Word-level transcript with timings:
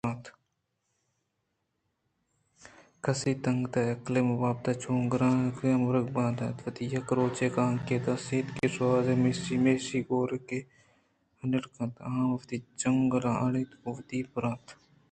کس 3.03 3.21
تنِکّ 3.43 3.73
عقلے 3.95 4.21
مہ 4.27 4.35
بات 4.41 4.65
چو 4.81 4.91
کہ 5.01 5.07
گُراک 5.11 5.55
ہر 5.61 5.73
مُرگ 5.83 6.07
بال 6.15 6.35
ء 6.47 6.61
وت 6.63 6.77
یک 6.93 7.07
روچے 7.17 7.47
کانگی 7.55 7.95
ئِے 7.97 7.97
ءَ 8.01 8.05
دیست 8.05 8.47
کہ 8.55 8.67
شاہینے 8.75 9.31
ءَ 9.53 9.61
میشی 9.63 9.99
گوٛرگے 10.07 10.59
ءَ 10.65 10.69
ہنیژ 11.39 11.65
کُت 11.73 11.91
ءُ 12.01 12.03
آماں 12.07 12.27
وتی 12.33 12.57
چنگُلاں 12.79 13.37
اڑینت 13.43 13.71
ءُ 13.73 13.79
گوں 13.83 13.93
وت 13.95 14.09
بُرت 14.33 14.65